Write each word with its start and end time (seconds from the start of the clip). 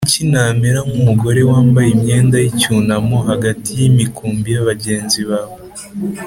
Kuki 0.05 0.23
namera 0.31 0.79
nk 0.87 0.93
umugore 0.99 1.41
wambaye 1.51 1.89
imyenda 1.95 2.35
y 2.39 2.45
icyunamo 2.51 3.17
hagati 3.29 3.69
y 3.79 3.83
imikumbi 3.89 4.47
ya 4.55 4.63
bagenzi 4.69 5.21
bawe 5.29 5.57